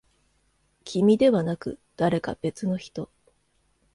[0.83, 3.11] 君ではなく、誰か別の人。